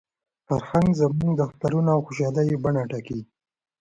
فرهنګ 0.47 0.89
زموږ 1.01 1.31
د 1.37 1.41
اخترونو 1.47 1.89
او 1.95 1.99
خوشالیو 2.05 2.61
بڼه 2.63 2.81
ټاکي. 2.91 3.19